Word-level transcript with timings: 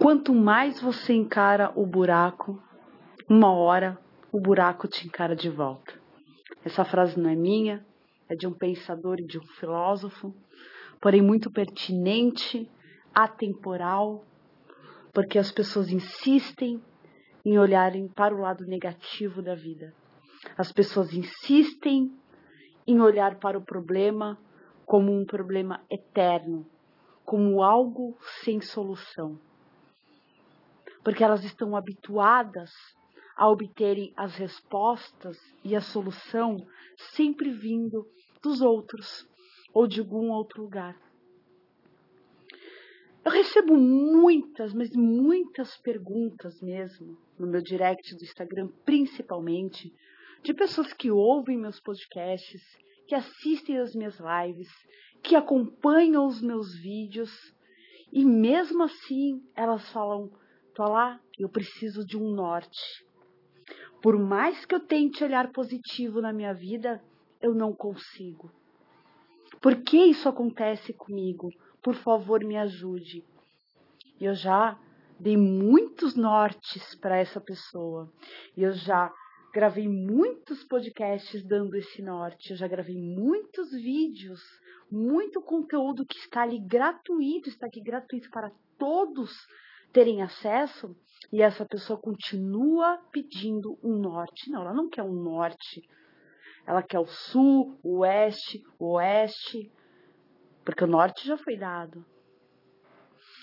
Quanto 0.00 0.32
mais 0.34 0.80
você 0.80 1.12
encara 1.12 1.74
o 1.76 1.84
buraco, 1.84 2.58
uma 3.28 3.52
hora 3.52 3.98
o 4.32 4.40
buraco 4.40 4.88
te 4.88 5.06
encara 5.06 5.36
de 5.36 5.50
volta. 5.50 5.92
Essa 6.64 6.86
frase 6.86 7.20
não 7.20 7.28
é 7.28 7.34
minha, 7.34 7.84
é 8.26 8.34
de 8.34 8.46
um 8.46 8.52
pensador 8.54 9.20
e 9.20 9.26
de 9.26 9.38
um 9.38 9.44
filósofo, 9.58 10.34
porém 11.02 11.20
muito 11.20 11.50
pertinente, 11.50 12.66
atemporal, 13.14 14.24
porque 15.12 15.38
as 15.38 15.52
pessoas 15.52 15.90
insistem 15.90 16.82
em 17.44 17.58
olharem 17.58 18.08
para 18.08 18.34
o 18.34 18.40
lado 18.40 18.64
negativo 18.64 19.42
da 19.42 19.54
vida. 19.54 19.92
As 20.56 20.72
pessoas 20.72 21.12
insistem 21.12 22.10
em 22.86 23.02
olhar 23.02 23.38
para 23.38 23.58
o 23.58 23.62
problema 23.62 24.38
como 24.86 25.12
um 25.12 25.26
problema 25.26 25.84
eterno, 25.90 26.66
como 27.22 27.62
algo 27.62 28.16
sem 28.42 28.62
solução. 28.62 29.38
Porque 31.02 31.24
elas 31.24 31.44
estão 31.44 31.76
habituadas 31.76 32.70
a 33.36 33.48
obterem 33.48 34.12
as 34.16 34.34
respostas 34.34 35.38
e 35.64 35.74
a 35.74 35.80
solução 35.80 36.56
sempre 37.14 37.50
vindo 37.50 38.06
dos 38.42 38.60
outros 38.60 39.26
ou 39.72 39.86
de 39.86 40.00
algum 40.00 40.30
outro 40.30 40.62
lugar. 40.62 40.94
Eu 43.24 43.30
recebo 43.30 43.76
muitas, 43.76 44.72
mas 44.74 44.90
muitas 44.94 45.76
perguntas 45.78 46.60
mesmo 46.60 47.18
no 47.38 47.46
meu 47.46 47.62
direct 47.62 48.16
do 48.16 48.24
Instagram, 48.24 48.68
principalmente, 48.84 49.92
de 50.42 50.54
pessoas 50.54 50.92
que 50.92 51.10
ouvem 51.10 51.58
meus 51.58 51.78
podcasts, 51.80 52.62
que 53.06 53.14
assistem 53.14 53.78
as 53.78 53.94
minhas 53.94 54.18
lives, 54.18 54.68
que 55.22 55.36
acompanham 55.36 56.26
os 56.26 56.40
meus 56.40 56.74
vídeos 56.74 57.30
e 58.12 58.24
mesmo 58.24 58.82
assim 58.82 59.42
elas 59.54 59.88
falam: 59.90 60.30
lá, 60.88 61.20
eu 61.38 61.48
preciso 61.48 62.04
de 62.04 62.16
um 62.16 62.30
norte. 62.32 63.04
Por 64.02 64.18
mais 64.18 64.64
que 64.64 64.74
eu 64.74 64.80
tente 64.80 65.22
olhar 65.22 65.52
positivo 65.52 66.20
na 66.20 66.32
minha 66.32 66.54
vida, 66.54 67.02
eu 67.40 67.54
não 67.54 67.72
consigo. 67.72 68.50
Por 69.60 69.82
que 69.82 69.98
isso 69.98 70.28
acontece 70.28 70.92
comigo? 70.92 71.50
Por 71.82 71.94
favor, 71.94 72.42
me 72.44 72.56
ajude. 72.56 73.24
Eu 74.20 74.34
já 74.34 74.78
dei 75.18 75.36
muitos 75.36 76.14
nortes 76.14 76.94
para 76.94 77.18
essa 77.18 77.40
pessoa. 77.40 78.10
Eu 78.56 78.72
já 78.72 79.12
gravei 79.52 79.88
muitos 79.88 80.64
podcasts 80.64 81.44
dando 81.46 81.74
esse 81.76 82.00
norte. 82.00 82.50
Eu 82.50 82.56
já 82.56 82.66
gravei 82.66 82.96
muitos 82.96 83.70
vídeos, 83.70 84.40
muito 84.90 85.42
conteúdo 85.42 86.06
que 86.06 86.16
está 86.16 86.42
ali 86.42 86.58
gratuito, 86.58 87.48
está 87.48 87.66
aqui 87.66 87.82
gratuito 87.82 88.30
para 88.30 88.50
todos 88.78 89.30
terem 89.92 90.22
acesso 90.22 90.96
e 91.32 91.42
essa 91.42 91.64
pessoa 91.64 92.00
continua 92.00 92.98
pedindo 93.12 93.78
um 93.82 93.96
norte. 93.96 94.50
Não, 94.50 94.62
ela 94.62 94.74
não 94.74 94.88
quer 94.88 95.02
um 95.02 95.12
norte. 95.12 95.82
Ela 96.66 96.82
quer 96.82 96.98
o 96.98 97.06
sul, 97.06 97.78
o 97.82 97.98
oeste, 97.98 98.62
o 98.78 98.92
oeste, 98.92 99.70
porque 100.64 100.84
o 100.84 100.88
norte 100.88 101.26
já 101.26 101.36
foi 101.36 101.56
dado. 101.56 102.04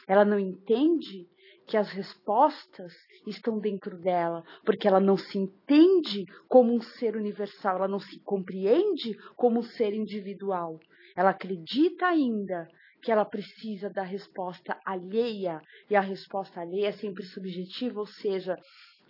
Ela 0.07 0.23
não 0.23 0.39
entende 0.39 1.27
que 1.67 1.75
as 1.75 1.89
respostas 1.91 2.93
estão 3.25 3.59
dentro 3.59 3.97
dela, 3.97 4.43
porque 4.65 4.87
ela 4.87 5.01
não 5.01 5.17
se 5.17 5.37
entende 5.37 6.25
como 6.47 6.73
um 6.73 6.79
ser 6.81 7.17
universal, 7.17 7.75
ela 7.75 7.87
não 7.89 7.99
se 7.99 8.19
compreende 8.21 9.17
como 9.35 9.59
um 9.59 9.63
ser 9.63 9.93
individual. 9.93 10.79
Ela 11.15 11.31
acredita 11.31 12.05
ainda 12.07 12.69
que 13.01 13.11
ela 13.11 13.25
precisa 13.25 13.89
da 13.89 14.03
resposta 14.03 14.79
alheia, 14.85 15.61
e 15.89 15.95
a 15.95 16.01
resposta 16.01 16.61
alheia 16.61 16.89
é 16.89 16.91
sempre 16.91 17.23
subjetiva, 17.23 17.99
ou 17.99 18.07
seja, 18.07 18.57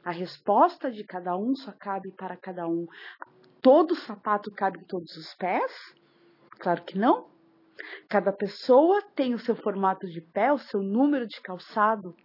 a 0.03 0.11
resposta 0.11 0.91
de 0.91 1.03
cada 1.03 1.35
um 1.37 1.55
só 1.55 1.71
cabe 1.71 2.11
para 2.11 2.37
cada 2.37 2.67
um. 2.67 2.85
Todo 3.61 3.95
sapato 3.95 4.51
cabe 4.51 4.79
em 4.79 4.85
todos 4.85 5.15
os 5.17 5.33
pés? 5.35 5.71
Claro 6.59 6.83
que 6.83 6.97
não. 6.97 7.29
Cada 8.07 8.31
pessoa 8.31 9.01
tem 9.15 9.33
o 9.33 9.39
seu 9.39 9.55
formato 9.55 10.07
de 10.07 10.21
pé, 10.21 10.51
o 10.51 10.57
seu 10.57 10.81
número 10.81 11.27
de 11.27 11.41
calçado. 11.41 12.15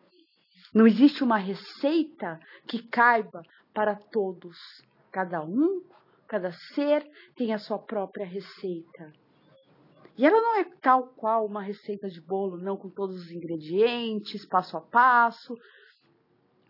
Não 0.75 0.87
existe 0.87 1.23
uma 1.23 1.37
receita 1.37 2.39
que 2.67 2.87
caiba 2.89 3.43
para 3.75 3.95
todos. 3.95 4.57
Cada 5.11 5.43
um, 5.43 5.83
cada 6.27 6.53
ser 6.53 7.07
tem 7.35 7.53
a 7.53 7.59
sua 7.59 7.79
própria 7.79 8.25
receita. 8.25 9.13
E 10.17 10.27
ela 10.27 10.41
não 10.41 10.57
é 10.57 10.65
tal 10.81 11.09
qual 11.17 11.47
uma 11.47 11.63
receita 11.63 12.09
de 12.09 12.21
bolo, 12.21 12.59
não 12.59 12.77
com 12.77 12.91
todos 12.91 13.17
os 13.17 13.31
ingredientes, 13.31 14.45
passo 14.45 14.77
a 14.77 14.81
passo, 14.81 15.57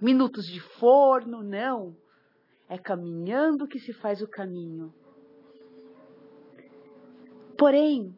minutos 0.01 0.47
de 0.47 0.61
forno, 0.61 1.43
não. 1.43 1.97
É 2.69 2.79
caminhando 2.79 3.67
que 3.67 3.79
se 3.79 3.93
faz 3.93 4.23
o 4.23 4.29
caminho. 4.29 4.95
Porém, 7.59 8.17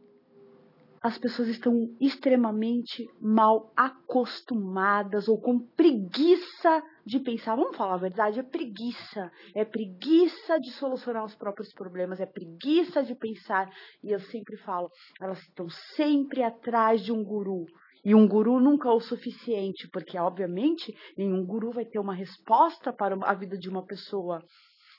as 1.02 1.18
pessoas 1.18 1.48
estão 1.48 1.94
extremamente 2.00 3.10
mal 3.20 3.72
acostumadas 3.76 5.28
ou 5.28 5.38
com 5.38 5.58
preguiça 5.58 6.82
de 7.04 7.20
pensar. 7.20 7.56
Vamos 7.56 7.76
falar 7.76 7.94
a 7.94 7.98
verdade? 7.98 8.40
É 8.40 8.42
preguiça. 8.42 9.30
É 9.54 9.64
preguiça 9.64 10.58
de 10.58 10.70
solucionar 10.72 11.24
os 11.24 11.34
próprios 11.34 11.72
problemas, 11.72 12.20
é 12.20 12.26
preguiça 12.26 13.02
de 13.02 13.14
pensar. 13.14 13.70
E 14.02 14.10
eu 14.10 14.20
sempre 14.20 14.56
falo, 14.58 14.90
elas 15.20 15.40
estão 15.40 15.68
sempre 15.96 16.42
atrás 16.42 17.02
de 17.02 17.12
um 17.12 17.22
guru. 17.22 17.66
E 18.04 18.14
um 18.14 18.28
guru 18.28 18.60
nunca 18.60 18.88
é 18.88 18.92
o 18.92 19.00
suficiente, 19.00 19.88
porque, 19.90 20.18
obviamente, 20.18 20.94
nenhum 21.16 21.44
guru 21.44 21.72
vai 21.72 21.86
ter 21.86 21.98
uma 21.98 22.14
resposta 22.14 22.92
para 22.92 23.16
a 23.22 23.34
vida 23.34 23.56
de 23.56 23.68
uma 23.68 23.84
pessoa. 23.84 24.42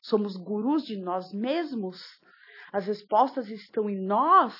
Somos 0.01 0.35
gurus 0.35 0.83
de 0.83 0.97
nós 0.97 1.31
mesmos. 1.31 1.97
As 2.71 2.87
respostas 2.87 3.49
estão 3.49 3.89
em 3.89 3.97
nós, 3.97 4.55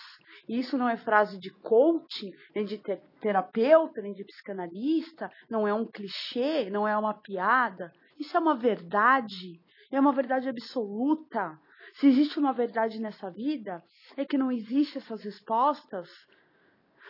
e 0.47 0.59
isso 0.59 0.77
não 0.77 0.88
é 0.88 0.97
frase 0.97 1.39
de 1.39 1.49
coach, 1.49 2.31
nem 2.53 2.66
de 2.66 2.77
terapeuta, 3.19 4.01
nem 4.01 4.13
de 4.13 4.23
psicanalista, 4.23 5.31
não 5.49 5.67
é 5.67 5.73
um 5.73 5.85
clichê, 5.85 6.69
não 6.69 6.88
é 6.88 6.97
uma 6.97 7.13
piada. 7.13 7.91
Isso 8.19 8.35
é 8.35 8.39
uma 8.39 8.55
verdade, 8.55 9.59
é 9.91 9.99
uma 9.99 10.13
verdade 10.13 10.47
absoluta. 10.47 11.59
Se 11.94 12.07
existe 12.07 12.39
uma 12.39 12.53
verdade 12.53 12.99
nessa 12.99 13.29
vida, 13.29 13.83
é 14.15 14.25
que 14.25 14.38
não 14.38 14.51
existe 14.51 14.97
essas 14.97 15.23
respostas, 15.23 16.09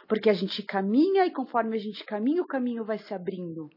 porque 0.08 0.30
a 0.30 0.34
gente 0.34 0.62
caminha 0.64 1.26
e 1.26 1.32
conforme 1.32 1.76
a 1.76 1.80
gente 1.80 2.04
caminha, 2.04 2.42
o 2.42 2.48
caminho 2.48 2.84
vai 2.84 2.98
se 3.00 3.14
abrindo. 3.14 3.70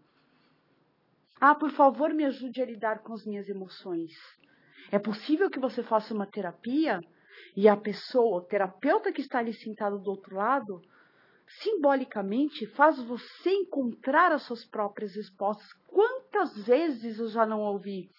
Ah, 1.40 1.54
por 1.54 1.70
favor, 1.70 2.12
me 2.12 2.24
ajude 2.24 2.60
a 2.60 2.66
lidar 2.66 2.98
com 2.98 3.12
as 3.12 3.24
minhas 3.24 3.48
emoções. 3.48 4.12
É 4.90 4.98
possível 4.98 5.50
que 5.50 5.60
você 5.60 5.82
faça 5.82 6.14
uma 6.14 6.26
terapia 6.26 7.00
e 7.56 7.68
a 7.68 7.76
pessoa, 7.76 8.38
o 8.38 8.44
terapeuta 8.44 9.12
que 9.12 9.20
está 9.20 9.38
ali 9.38 9.52
sentado 9.52 9.98
do 9.98 10.10
outro 10.10 10.36
lado, 10.36 10.80
simbolicamente 11.60 12.66
faz 12.68 13.02
você 13.02 13.50
encontrar 13.50 14.32
as 14.32 14.42
suas 14.42 14.64
próprias 14.64 15.14
respostas. 15.14 15.66
Quantas 15.86 16.56
vezes 16.66 17.18
eu 17.18 17.28
já 17.28 17.46
não 17.46 17.60
ouvi? 17.60 18.10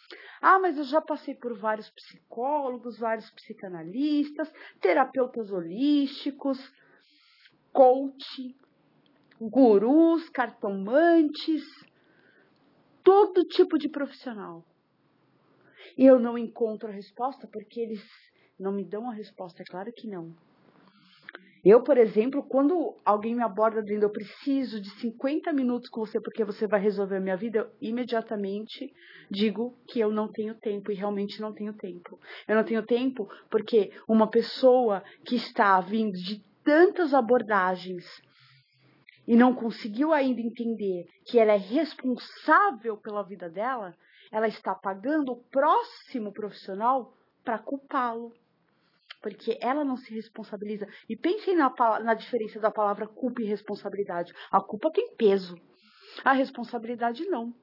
Ah, 0.41 0.59
mas 0.59 0.77
eu 0.77 0.83
já 0.83 1.01
passei 1.01 1.35
por 1.35 1.57
vários 1.57 1.89
psicólogos, 1.89 2.97
vários 2.97 3.29
psicanalistas, 3.31 4.51
terapeutas 4.79 5.51
holísticos, 5.51 6.59
coach, 7.71 8.55
gurus, 9.39 10.29
cartomantes, 10.29 11.63
todo 13.03 13.45
tipo 13.45 13.77
de 13.77 13.89
profissional. 13.89 14.63
E 15.99 16.05
eu 16.05 16.17
não 16.17 16.37
encontro 16.37 16.87
a 16.87 16.93
resposta 16.93 17.45
porque 17.45 17.81
eles 17.81 18.01
não 18.57 18.71
me 18.71 18.85
dão 18.85 19.09
a 19.09 19.13
resposta, 19.13 19.63
é 19.63 19.65
claro 19.65 19.91
que 19.91 20.07
não. 20.07 20.33
Eu, 21.61 21.83
por 21.83 21.97
exemplo, 21.97 22.41
quando 22.41 22.95
alguém 23.03 23.35
me 23.35 23.43
aborda 23.43 23.83
dizendo 23.83 24.03
eu 24.03 24.09
preciso 24.09 24.79
de 24.79 24.89
50 24.91 25.51
minutos 25.51 25.89
com 25.89 25.99
você 26.05 26.17
porque 26.21 26.45
você 26.45 26.65
vai 26.67 26.79
resolver 26.79 27.17
a 27.17 27.19
minha 27.19 27.35
vida, 27.35 27.59
eu 27.59 27.71
imediatamente 27.81 28.93
digo 29.29 29.77
que 29.89 29.99
eu 29.99 30.09
não 30.09 30.31
tenho 30.31 30.55
tempo 30.55 30.89
e 30.89 30.95
realmente 30.95 31.41
não 31.41 31.51
tenho 31.51 31.73
tempo. 31.73 32.17
Eu 32.47 32.55
não 32.55 32.63
tenho 32.63 32.85
tempo 32.85 33.29
porque 33.51 33.91
uma 34.07 34.29
pessoa 34.29 35.03
que 35.25 35.35
está 35.35 35.81
vindo 35.81 36.13
de 36.13 36.41
tantas 36.63 37.13
abordagens 37.13 38.05
e 39.27 39.35
não 39.35 39.53
conseguiu 39.53 40.13
ainda 40.13 40.39
entender 40.39 41.07
que 41.25 41.37
ela 41.37 41.51
é 41.51 41.57
responsável 41.57 42.95
pela 42.95 43.21
vida 43.21 43.49
dela, 43.49 43.93
ela 44.31 44.47
está 44.47 44.75
pagando 44.75 45.31
o 45.31 45.43
próximo 45.49 46.31
profissional 46.31 47.13
para 47.43 47.59
culpá-lo 47.59 48.31
porque 49.21 49.57
ela 49.61 49.83
não 49.83 49.97
se 49.97 50.13
responsabiliza. 50.13 50.87
E 51.07 51.15
pensem 51.15 51.55
na, 51.55 51.73
na 52.01 52.13
diferença 52.13 52.59
da 52.59 52.71
palavra 52.71 53.07
culpa 53.07 53.41
e 53.41 53.45
responsabilidade. 53.45 54.33
A 54.51 54.61
culpa 54.61 54.89
tem 54.91 55.13
peso, 55.15 55.55
a 56.23 56.33
responsabilidade 56.33 57.25
não. 57.25 57.53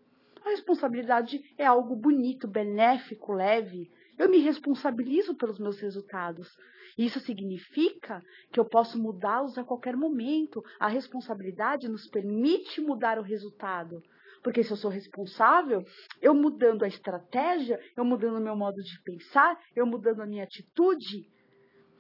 A 0.45 0.51
responsabilidade 0.51 1.41
é 1.59 1.67
algo 1.67 1.97
bonito, 1.97 2.47
benéfico, 2.47 3.33
leve. 3.33 3.91
Eu 4.19 4.31
me 4.31 4.39
responsabilizo 4.39 5.35
pelos 5.35 5.59
meus 5.59 5.81
resultados. 5.81 6.49
Isso 6.97 7.21
significa 7.21 8.23
que 8.53 8.59
eu 8.59 8.65
posso 8.65 8.99
mudá-los 8.99 9.59
a 9.59 9.65
qualquer 9.65 9.97
momento. 9.97 10.63
A 10.79 10.89
responsabilidade 10.89 11.89
nos 11.89 12.07
permite 12.09 12.81
mudar 12.81 13.19
o 13.19 13.23
resultado. 13.23 14.01
Porque 14.47 14.63
se 14.63 14.71
eu 14.71 14.77
sou 14.77 14.93
responsável, 14.93 15.83
eu 16.23 16.33
mudando 16.33 16.85
a 16.85 16.87
estratégia, 16.87 17.81
eu 17.97 18.05
mudando 18.05 18.37
o 18.37 18.41
meu 18.41 18.55
modo 18.55 18.81
de 18.81 19.03
pensar, 19.03 19.59
eu 19.75 19.85
mudando 19.85 20.21
a 20.21 20.27
minha 20.27 20.45
atitude, 20.45 21.29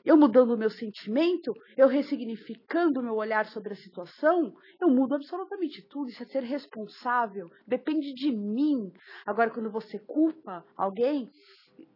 eu 0.04 0.16
mudando 0.16 0.54
o 0.54 0.56
meu 0.56 0.70
sentimento, 0.70 1.52
eu 1.76 1.88
ressignificando 1.88 3.00
o 3.00 3.02
meu 3.02 3.16
olhar 3.16 3.46
sobre 3.46 3.72
a 3.72 3.76
situação, 3.76 4.54
eu 4.80 4.88
mudo 4.88 5.16
absolutamente 5.16 5.82
tudo. 5.88 6.08
Isso 6.08 6.22
é 6.22 6.26
ser 6.26 6.44
responsável, 6.44 7.50
depende 7.66 8.14
de 8.14 8.30
mim. 8.30 8.92
Agora, 9.26 9.50
quando 9.50 9.68
você 9.68 9.98
culpa 9.98 10.64
alguém, 10.76 11.28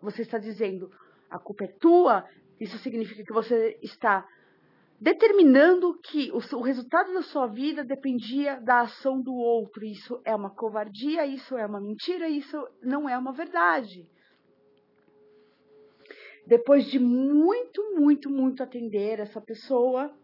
você 0.03 0.23
está 0.23 0.37
dizendo 0.37 0.91
a 1.31 1.39
culpa 1.39 1.63
é 1.63 1.69
tua, 1.69 2.29
isso 2.59 2.77
significa 2.79 3.23
que 3.23 3.33
você 3.33 3.79
está 3.83 4.27
determinando 5.01 5.99
que 6.03 6.31
o, 6.31 6.57
o, 6.57 6.61
resultado 6.61 7.15
da 7.15 7.23
sua 7.23 7.47
vida 7.47 7.83
dependia 7.83 8.61
da 8.61 8.83
ação 8.83 9.21
do 9.23 9.33
outro. 9.33 9.83
Isso 9.83 10.21
é 10.25 10.35
uma 10.37 10.51
covardia, 10.51 11.25
isso 11.25 11.57
é 11.57 11.65
uma 11.65 11.81
mentira, 11.81 12.29
isso 12.29 12.57
não 12.83 13.09
é 13.09 13.17
uma 13.17 13.33
verdade. 13.33 14.07
Depois 16.47 16.85
de 16.91 16.99
muito, 16.99 17.95
muito, 17.95 18.29
muito 18.29 18.63
atender 18.63 19.21
essa 19.21 19.41
pessoa, 19.41 20.15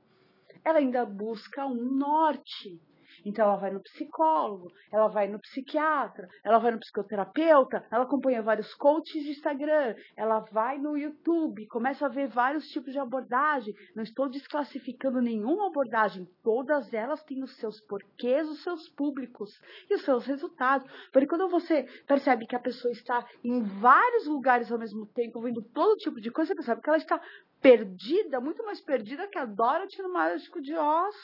ela 0.62 0.78
ainda 0.78 1.06
busca 1.06 1.64
um 1.66 1.96
norte. 1.96 2.78
Então 3.24 3.44
ela 3.44 3.56
vai 3.56 3.70
no 3.70 3.82
psicólogo, 3.82 4.70
ela 4.92 5.08
vai 5.08 5.28
no 5.28 5.38
psiquiatra, 5.40 6.28
ela 6.44 6.58
vai 6.58 6.70
no 6.70 6.78
psicoterapeuta, 6.78 7.86
ela 7.90 8.04
acompanha 8.04 8.42
vários 8.42 8.72
coaches 8.74 9.22
de 9.22 9.30
Instagram, 9.30 9.94
ela 10.16 10.40
vai 10.52 10.78
no 10.78 10.96
YouTube, 10.96 11.66
começa 11.68 12.06
a 12.06 12.08
ver 12.08 12.28
vários 12.28 12.68
tipos 12.68 12.92
de 12.92 12.98
abordagem. 12.98 13.74
Não 13.94 14.02
estou 14.02 14.28
desclassificando 14.28 15.20
nenhuma 15.20 15.68
abordagem, 15.68 16.28
todas 16.42 16.92
elas 16.92 17.22
têm 17.24 17.42
os 17.42 17.56
seus 17.56 17.80
porquês, 17.82 18.48
os 18.48 18.62
seus 18.62 18.88
públicos 18.90 19.50
e 19.90 19.94
os 19.94 20.02
seus 20.02 20.26
resultados. 20.26 20.88
Porque 21.12 21.26
quando 21.26 21.48
você 21.48 21.84
percebe 22.06 22.46
que 22.46 22.56
a 22.56 22.60
pessoa 22.60 22.92
está 22.92 23.24
em 23.44 23.62
vários 23.80 24.26
lugares 24.26 24.70
ao 24.70 24.78
mesmo 24.78 25.06
tempo, 25.06 25.40
vendo 25.40 25.62
todo 25.62 25.96
tipo 25.96 26.20
de 26.20 26.30
coisa, 26.30 26.48
você 26.48 26.56
percebe 26.56 26.82
que 26.82 26.88
ela 26.88 26.98
está 26.98 27.20
perdida, 27.60 28.40
muito 28.40 28.64
mais 28.64 28.80
perdida 28.80 29.28
que 29.28 29.38
a 29.38 29.44
Dorothy 29.44 30.02
no 30.02 30.12
Mágico 30.12 30.60
de 30.60 30.74
Oz. 30.74 31.16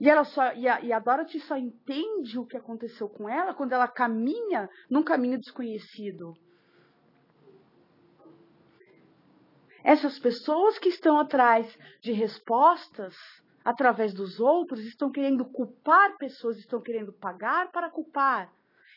E, 0.00 0.08
ela 0.08 0.24
só, 0.24 0.52
e, 0.54 0.68
a, 0.68 0.80
e 0.80 0.92
a 0.92 0.98
Dorothy 0.98 1.40
só 1.40 1.56
entende 1.56 2.38
o 2.38 2.46
que 2.46 2.56
aconteceu 2.56 3.08
com 3.08 3.28
ela 3.28 3.52
quando 3.52 3.72
ela 3.72 3.88
caminha 3.88 4.68
num 4.88 5.02
caminho 5.02 5.38
desconhecido. 5.38 6.34
Essas 9.82 10.18
pessoas 10.18 10.78
que 10.78 10.88
estão 10.88 11.18
atrás 11.18 11.66
de 12.00 12.12
respostas 12.12 13.14
através 13.64 14.14
dos 14.14 14.38
outros 14.38 14.80
estão 14.80 15.10
querendo 15.10 15.44
culpar 15.44 16.16
pessoas, 16.16 16.58
estão 16.58 16.80
querendo 16.80 17.12
pagar 17.12 17.70
para 17.70 17.90
culpar. 17.90 18.52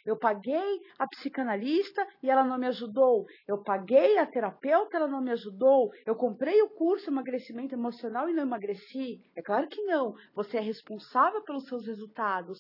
Eu 0.06 0.18
paguei 0.18 0.82
a 0.98 1.08
psicanalista 1.08 2.06
e 2.24 2.30
ela 2.30 2.44
não 2.44 2.58
me 2.58 2.68
ajudou. 2.68 3.26
Eu 3.48 3.64
paguei 3.64 4.18
a 4.18 4.26
terapeuta, 4.26 4.98
ela 4.98 5.08
não 5.08 5.22
me 5.22 5.32
ajudou. 5.32 5.92
Eu 6.06 6.16
comprei 6.16 6.62
o 6.62 6.70
curso 6.70 7.10
emagrecimento 7.10 7.76
emocional 7.76 8.30
e 8.30 8.34
não 8.34 8.44
emagreci. 8.44 9.22
É 9.36 9.42
claro 9.42 9.68
que 9.68 9.82
não. 9.84 10.16
Você 10.36 10.58
é 10.58 10.62
responsável 10.62 11.44
pelos 11.44 11.68
seus 11.68 11.86
resultados. 11.86 12.60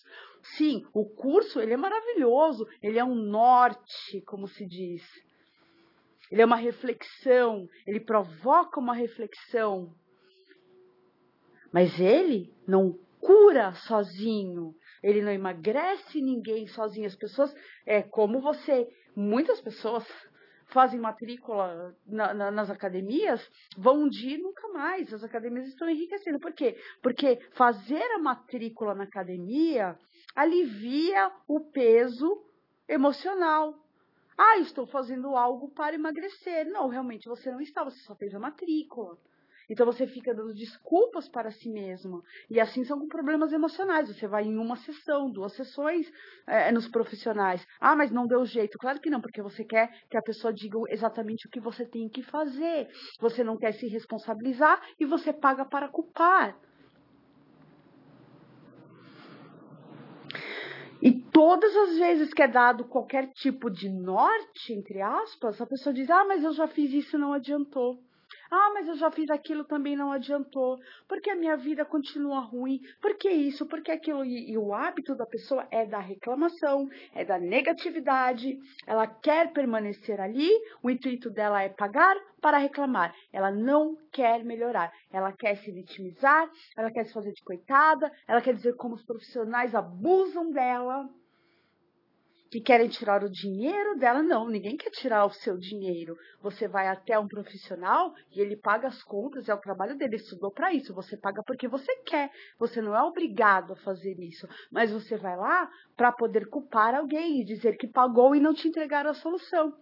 Sim, 0.58 0.86
o 0.94 1.06
curso 1.06 1.60
ele 1.60 1.74
é 1.74 1.78
maravilhoso. 1.78 2.68
Ele 2.82 3.00
é 3.00 3.04
um 3.04 3.16
norte, 3.16 4.22
como 4.26 4.48
se 4.48 4.66
diz. 4.66 5.04
Ele 6.32 6.42
é 6.42 6.46
uma 6.46 6.56
reflexão. 6.56 7.68
Ele 7.88 8.00
provoca 8.00 8.80
uma 8.80 8.94
reflexão. 8.94 9.94
Mas 11.74 12.00
ele 12.00 12.54
não 12.68 12.98
cura 13.20 13.74
sozinho 13.74 14.76
ele 15.02 15.22
não 15.22 15.32
emagrece 15.32 16.22
ninguém 16.22 16.68
sozinho. 16.68 17.08
As 17.08 17.16
pessoas, 17.16 17.54
é 17.86 18.02
como 18.02 18.42
você, 18.42 18.88
muitas 19.16 19.60
pessoas 19.62 20.06
fazem 20.68 21.00
matrícula 21.00 21.96
na, 22.08 22.34
na, 22.34 22.52
nas 22.52 22.70
academias, 22.70 23.46
vão 23.78 24.04
um 24.04 24.10
dia 24.10 24.38
e 24.38 24.42
nunca 24.42 24.68
mais. 24.70 25.14
As 25.14 25.24
academias 25.24 25.68
estão 25.68 25.90
enriquecendo. 25.90 26.40
Por 26.40 26.54
quê? 26.54 26.78
Porque 27.02 27.40
fazer 27.54 28.04
a 28.14 28.20
matrícula 28.20 28.96
na 28.96 29.04
academia 29.04 29.98
alivia 30.36 31.32
o 31.48 31.60
peso 31.60 32.44
emocional. 32.88 33.76
Ah, 34.38 34.58
estou 34.60 34.88
fazendo 34.88 35.36
algo 35.36 35.70
para 35.72 35.96
emagrecer. 35.96 36.66
Não, 36.70 36.88
realmente 36.88 37.28
você 37.28 37.52
não 37.52 37.62
está, 37.62 37.84
você 37.84 38.00
só 38.00 38.16
fez 38.16 38.34
a 38.34 38.40
matrícula. 38.40 39.18
Então 39.70 39.86
você 39.86 40.08
fica 40.08 40.34
dando 40.34 40.54
desculpas 40.54 41.28
para 41.30 41.52
si 41.52 41.70
mesmo. 41.70 42.24
E 42.50 42.60
assim 42.60 42.84
são 42.84 43.00
com 43.00 43.08
problemas 43.08 43.54
emocionais. 43.54 44.08
Você 44.08 44.28
vai 44.28 44.44
em 44.44 44.58
uma 44.58 44.76
sessão, 44.76 45.32
duas 45.32 45.54
sessões 45.54 46.12
é, 46.48 46.72
nos 46.72 46.88
profissionais. 46.88 47.66
Ah, 47.80 47.96
mas 47.96 48.12
não 48.12 48.28
deu 48.28 48.46
jeito. 48.46 48.78
Claro 48.78 49.00
que 49.00 49.10
não, 49.10 49.22
porque 49.22 49.42
você 49.42 49.64
quer 49.64 49.90
que 50.10 50.18
a 50.18 50.22
pessoa 50.22 50.54
diga 50.54 50.78
exatamente 50.90 51.48
o 51.48 51.50
que 51.50 51.60
você 51.60 51.86
tem 51.86 52.10
que 52.10 52.24
fazer. 52.24 52.88
Você 53.20 53.44
não 53.44 53.58
quer 53.58 53.74
se 53.74 53.88
responsabilizar 53.88 54.82
e 55.00 55.06
você 55.06 55.34
paga 55.34 55.66
para 55.66 55.88
culpar. 55.88 56.58
E 61.02 61.12
todas 61.12 61.76
as 61.76 61.98
vezes 61.98 62.34
que 62.34 62.44
é 62.44 62.48
dado 62.48 62.86
qualquer 62.86 63.28
tipo 63.34 63.72
de 63.72 63.90
norte, 63.90 64.72
entre 64.72 65.02
aspas, 65.02 65.60
a 65.60 65.66
pessoa 65.66 65.94
diz: 65.94 66.10
Ah, 66.10 66.24
mas 66.26 66.44
eu 66.44 66.54
já 66.54 66.68
fiz 66.68 66.94
isso 66.94 67.16
e 67.16 67.20
não 67.20 67.34
adiantou. 67.34 67.98
Ah, 68.54 68.72
mas 68.74 68.86
eu 68.86 68.98
já 68.98 69.10
fiz 69.10 69.30
aquilo 69.30 69.64
também 69.64 69.96
não 69.96 70.12
adiantou. 70.12 70.78
Porque 71.08 71.30
a 71.30 71.36
minha 71.38 71.56
vida 71.56 71.86
continua 71.86 72.42
ruim. 72.42 72.82
Por 73.02 73.16
que 73.16 73.30
isso? 73.30 73.66
Porque 73.66 73.90
aquilo. 73.90 74.26
E, 74.26 74.52
e 74.52 74.58
o 74.58 74.74
hábito 74.74 75.16
da 75.16 75.26
pessoa 75.26 75.66
é 75.72 75.86
da 75.86 76.00
reclamação, 76.00 76.90
é 77.16 77.24
da 77.24 77.40
negatividade. 77.40 78.60
Ela 78.86 79.08
quer 79.08 79.54
permanecer 79.54 80.20
ali. 80.20 80.50
O 80.84 80.90
intuito 80.90 81.30
dela 81.30 81.64
é 81.64 81.70
pagar 81.70 82.18
para 82.42 82.58
reclamar. 82.58 83.16
Ela 83.32 83.52
não 83.52 83.96
quer 84.12 84.44
melhorar. 84.44 84.92
Ela 85.14 85.32
quer 85.32 85.56
se 85.56 85.72
vitimizar, 85.72 86.50
ela 86.76 86.92
quer 86.92 87.06
se 87.06 87.14
fazer 87.14 87.32
de 87.32 87.44
coitada, 87.44 88.12
ela 88.28 88.42
quer 88.42 88.54
dizer 88.54 88.76
como 88.76 88.96
os 88.96 89.06
profissionais 89.06 89.74
abusam 89.74 90.52
dela 90.52 91.08
que 92.52 92.60
querem 92.60 92.90
tirar 92.90 93.24
o 93.24 93.30
dinheiro 93.30 93.98
dela. 93.98 94.22
Não, 94.22 94.50
ninguém 94.50 94.76
quer 94.76 94.90
tirar 94.90 95.26
o 95.26 95.32
seu 95.32 95.58
dinheiro. 95.58 96.18
Você 96.42 96.68
vai 96.68 96.90
até 96.90 97.18
um 97.18 97.28
profissional 97.28 98.14
e 98.30 98.42
ele 98.42 98.58
paga 98.58 98.90
as 98.90 99.02
contas, 99.02 99.48
é 99.48 99.54
o 99.54 99.62
trabalho 99.62 99.98
dele, 99.98 100.16
ele 100.16 100.22
estudou 100.22 100.52
para 100.52 100.74
isso. 100.74 100.94
Você 100.94 101.16
paga 101.16 101.42
porque 101.44 101.70
você 101.70 101.96
quer. 102.04 102.30
Você 102.60 102.82
não 102.82 102.94
é 102.94 103.02
obrigado 103.04 103.72
a 103.72 103.78
fazer 103.78 104.20
isso. 104.20 104.46
Mas 104.70 104.92
você 104.92 105.16
vai 105.16 105.38
lá 105.38 105.70
para 105.96 106.12
poder 106.12 106.50
culpar 106.50 106.94
alguém 106.94 107.40
e 107.40 107.46
dizer 107.46 107.78
que 107.78 107.88
pagou 107.88 108.36
e 108.36 108.42
não 108.42 108.54
te 108.54 108.68
entregaram 108.68 109.12
a 109.12 109.16
solução. 109.16 109.74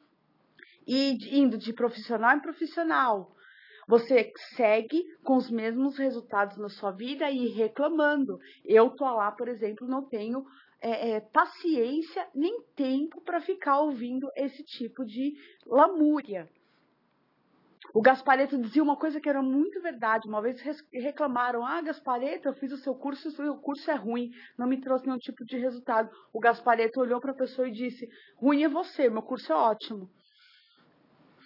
E 0.85 1.17
indo 1.35 1.57
de 1.57 1.73
profissional 1.73 2.37
em 2.37 2.39
profissional. 2.39 3.35
Você 3.87 4.31
segue 4.55 5.03
com 5.23 5.37
os 5.37 5.49
mesmos 5.49 5.97
resultados 5.97 6.55
na 6.57 6.69
sua 6.69 6.91
vida 6.91 7.31
e 7.31 7.47
reclamando. 7.47 8.37
Eu 8.63 8.91
tô 8.91 9.05
lá, 9.05 9.31
por 9.31 9.47
exemplo, 9.47 9.87
não 9.87 10.07
tenho 10.07 10.45
é, 10.81 11.11
é, 11.11 11.19
paciência 11.19 12.27
nem 12.33 12.61
tempo 12.75 13.21
para 13.21 13.41
ficar 13.41 13.79
ouvindo 13.79 14.29
esse 14.35 14.63
tipo 14.63 15.05
de 15.05 15.33
lamúria. 15.65 16.49
O 17.93 18.01
Gaspareto 18.01 18.57
dizia 18.57 18.83
uma 18.83 18.95
coisa 18.95 19.19
que 19.19 19.27
era 19.27 19.41
muito 19.41 19.81
verdade. 19.81 20.27
Uma 20.27 20.41
vez 20.41 20.61
reclamaram: 20.93 21.65
Ah, 21.65 21.81
Gaspareto, 21.81 22.47
eu 22.47 22.53
fiz 22.53 22.71
o 22.71 22.77
seu 22.77 22.93
curso, 22.93 23.29
o 23.29 23.31
seu 23.31 23.55
curso 23.57 23.89
é 23.89 23.95
ruim, 23.95 24.29
não 24.57 24.67
me 24.67 24.79
trouxe 24.79 25.05
nenhum 25.05 25.17
tipo 25.17 25.43
de 25.43 25.57
resultado. 25.57 26.09
O 26.31 26.39
Gaspareto 26.39 26.99
olhou 26.99 27.19
para 27.19 27.31
a 27.31 27.35
pessoa 27.35 27.67
e 27.67 27.71
disse: 27.71 28.07
Ruim 28.35 28.63
é 28.63 28.69
você, 28.69 29.09
meu 29.09 29.23
curso 29.23 29.51
é 29.51 29.55
ótimo. 29.55 30.09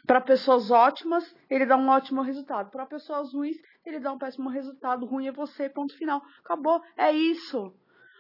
Para 0.06 0.20
pessoas 0.20 0.70
ótimas, 0.70 1.34
ele 1.50 1.66
dá 1.66 1.78
um 1.78 1.88
ótimo 1.88 2.22
resultado. 2.22 2.70
Para 2.70 2.86
pessoas 2.86 3.34
ruins, 3.34 3.56
ele 3.86 4.02
dá 4.02 4.12
um 4.12 4.18
péssimo 4.18 4.50
resultado. 4.50 5.06
Ruim 5.06 5.28
é 5.28 5.32
você, 5.32 5.70
ponto 5.70 5.98
final. 5.98 6.22
Acabou. 6.44 6.82
É 6.98 7.10
isso. 7.14 7.74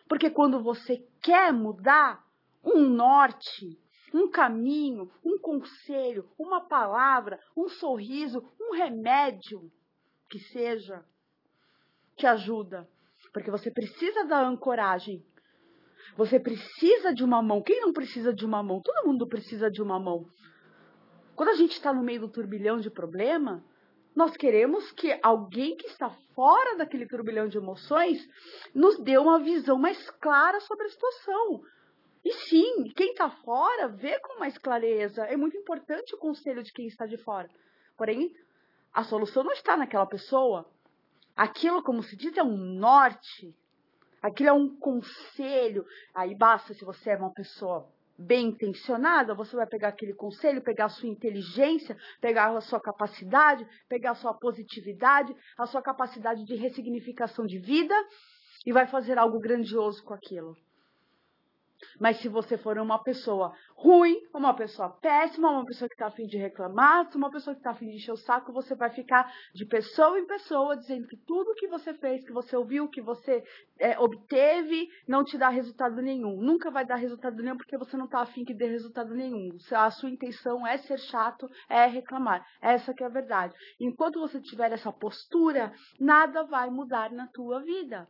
Porque 0.08 0.30
quando 0.30 0.62
você 0.62 1.06
quer 1.22 1.52
mudar 1.54 2.24
um 2.64 2.88
norte, 2.88 3.80
um 4.14 4.30
caminho, 4.30 5.12
um 5.24 5.38
conselho, 5.40 6.30
uma 6.38 6.62
palavra, 6.62 7.40
um 7.58 7.68
sorriso, 7.68 8.44
um 8.60 8.76
remédio 8.76 9.72
que 10.30 10.40
seja, 10.40 11.04
te 12.16 12.26
ajuda. 12.28 12.88
Porque 13.34 13.50
você 13.50 13.72
precisa 13.72 14.26
da 14.26 14.48
ancoragem. 14.48 15.26
Você 16.16 16.40
precisa 16.40 17.14
de 17.14 17.24
uma 17.24 17.42
mão. 17.42 17.62
Quem 17.62 17.82
não 17.82 17.92
precisa 17.92 18.34
de 18.34 18.46
uma 18.46 18.62
mão? 18.62 18.82
Todo 18.82 19.08
mundo 19.08 19.28
precisa 19.28 19.72
de 19.72 19.82
uma 19.82 20.00
mão. 20.00 20.26
Quando 21.36 21.50
a 21.50 21.56
gente 21.56 21.72
está 21.72 21.92
no 21.92 22.04
meio 22.04 22.22
do 22.22 22.30
turbilhão 22.30 22.80
de 22.80 22.92
problema, 22.92 23.64
nós 24.16 24.36
queremos 24.38 24.92
que 24.92 25.18
alguém 25.24 25.76
que 25.76 25.88
está 25.88 26.10
fora 26.36 26.78
daquele 26.78 27.08
turbilhão 27.08 27.48
de 27.48 27.58
emoções 27.58 28.20
nos 28.74 29.00
dê 29.00 29.18
uma 29.18 29.40
visão 29.40 29.78
mais 29.78 30.10
clara 30.12 30.60
sobre 30.62 30.86
a 30.86 30.90
situação. 30.90 31.62
E 32.24 32.32
sim, 32.34 32.92
quem 32.96 33.12
está 33.12 33.30
fora 33.30 33.88
vê 33.88 34.20
com 34.20 34.40
mais 34.40 34.58
clareza. 34.58 35.26
É 35.26 35.36
muito 35.36 35.58
importante 35.58 36.16
o 36.16 36.18
conselho 36.18 36.64
de 36.64 36.72
quem 36.72 36.88
está 36.88 37.06
de 37.06 37.18
fora. 37.18 37.50
Porém, 37.98 38.34
a 38.94 39.04
solução 39.04 39.44
não 39.44 39.52
está 39.52 39.76
naquela 39.76 40.06
pessoa. 40.06 40.66
Aquilo, 41.36 41.84
como 41.84 42.04
se 42.04 42.16
diz, 42.16 42.38
é 42.38 42.44
um 42.44 42.56
norte. 42.56 43.54
Aquilo 44.22 44.50
é 44.50 44.54
um 44.54 44.76
conselho. 44.78 45.86
Aí 46.14 46.36
basta 46.36 46.74
se 46.74 46.86
você 46.86 47.10
é 47.10 47.18
uma 47.18 47.34
pessoa 47.34 47.92
bem 48.18 48.48
intencionada, 48.48 49.34
você 49.34 49.56
vai 49.56 49.68
pegar 49.68 49.90
aquele 49.90 50.14
conselho, 50.14 50.62
pegar 50.62 50.86
a 50.86 50.90
sua 50.90 51.10
inteligência, 51.10 51.98
pegar 52.22 52.56
a 52.56 52.62
sua 52.62 52.80
capacidade, 52.80 53.68
pegar 53.90 54.12
a 54.12 54.16
sua 54.16 54.34
positividade, 54.34 55.36
a 55.58 55.66
sua 55.66 55.82
capacidade 55.82 56.46
de 56.46 56.56
ressignificação 56.56 57.46
de 57.46 57.60
vida 57.60 57.96
e 58.66 58.72
vai 58.72 58.88
fazer 58.88 59.18
algo 59.18 59.40
grandioso 59.40 60.04
com 60.04 60.14
aquilo. 60.14 60.56
Mas 62.00 62.18
se 62.18 62.28
você 62.28 62.58
for 62.58 62.78
uma 62.78 63.02
pessoa 63.04 63.54
ruim, 63.76 64.16
uma 64.34 64.54
pessoa 64.54 64.90
péssima, 64.90 65.50
uma 65.50 65.66
pessoa 65.66 65.88
que 65.88 65.96
está 65.96 66.08
afim 66.08 66.26
de 66.26 66.38
reclamar, 66.38 67.10
uma 67.16 67.30
pessoa 67.30 67.54
que 67.54 67.60
está 67.60 67.72
afim 67.72 67.88
de 67.88 67.96
encher 67.96 68.12
o 68.12 68.18
saco, 68.18 68.54
você 68.54 68.76
vai 68.76 68.90
ficar 68.90 69.32
de 69.54 69.66
pessoa 69.66 70.20
em 70.20 70.26
pessoa 70.26 70.78
dizendo 70.78 71.08
que 71.08 71.18
tudo 71.18 71.56
que 71.56 71.68
você 71.68 71.94
fez, 71.94 72.24
que 72.24 72.32
você 72.32 72.56
ouviu, 72.56 72.88
que 72.88 73.02
você 73.02 73.44
é, 73.80 74.00
obteve, 74.00 74.88
não 75.08 75.24
te 75.24 75.38
dá 75.38 75.50
resultado 75.50 76.02
nenhum. 76.02 76.38
Nunca 76.42 76.72
vai 76.72 76.86
dar 76.86 76.96
resultado 76.96 77.42
nenhum 77.42 77.58
porque 77.58 77.78
você 77.78 77.98
não 77.98 78.06
está 78.06 78.22
afim 78.22 78.44
que 78.44 78.54
dê 78.54 78.68
resultado 78.68 79.14
nenhum. 79.14 79.50
A 79.72 79.92
sua 79.92 80.10
intenção 80.10 80.66
é 80.66 80.78
ser 80.78 81.00
chato, 81.00 81.50
é 81.70 81.86
reclamar. 81.86 82.46
Essa 82.62 82.94
que 82.94 83.04
é 83.04 83.08
a 83.08 83.10
verdade. 83.10 83.54
Enquanto 83.80 84.20
você 84.20 84.40
tiver 84.40 84.72
essa 84.72 84.92
postura, 84.92 85.74
nada 86.00 86.44
vai 86.44 86.70
mudar 86.70 87.12
na 87.12 87.28
tua 87.28 87.62
vida. 87.62 88.08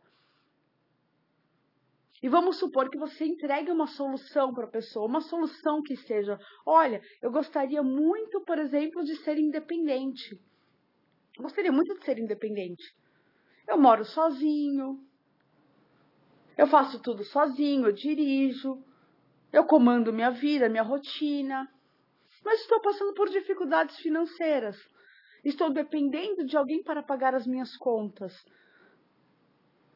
E 2.24 2.28
vamos 2.30 2.56
supor 2.56 2.88
que 2.88 2.96
você 2.96 3.26
entregue 3.26 3.70
uma 3.70 3.86
solução 3.86 4.54
para 4.54 4.64
a 4.64 4.70
pessoa, 4.70 5.06
uma 5.06 5.20
solução 5.20 5.82
que 5.82 5.94
seja: 5.94 6.38
olha, 6.64 7.02
eu 7.20 7.30
gostaria 7.30 7.82
muito, 7.82 8.40
por 8.46 8.58
exemplo, 8.58 9.04
de 9.04 9.14
ser 9.16 9.36
independente. 9.36 10.34
Eu 11.36 11.42
gostaria 11.42 11.70
muito 11.70 11.92
de 11.98 12.02
ser 12.02 12.18
independente. 12.18 12.82
Eu 13.68 13.76
moro 13.76 14.06
sozinho, 14.06 14.98
eu 16.56 16.66
faço 16.66 16.98
tudo 17.02 17.22
sozinho, 17.24 17.88
eu 17.88 17.92
dirijo, 17.92 18.82
eu 19.52 19.66
comando 19.66 20.10
minha 20.10 20.30
vida, 20.30 20.66
minha 20.70 20.82
rotina, 20.82 21.70
mas 22.42 22.58
estou 22.62 22.80
passando 22.80 23.12
por 23.12 23.28
dificuldades 23.28 23.98
financeiras. 23.98 24.78
Estou 25.44 25.70
dependendo 25.70 26.46
de 26.46 26.56
alguém 26.56 26.82
para 26.82 27.02
pagar 27.02 27.34
as 27.34 27.46
minhas 27.46 27.76
contas 27.76 28.32